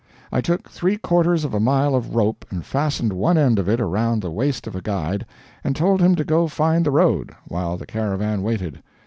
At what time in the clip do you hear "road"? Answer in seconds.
6.89-7.33